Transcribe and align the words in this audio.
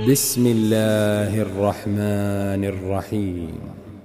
بسم 0.00 0.46
الله 0.46 1.42
الرحمن 1.42 2.64
الرحيم. 2.64 3.60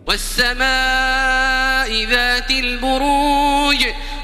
والسماء 0.07 1.89
ذات 2.05 2.51
البروج 2.51 3.18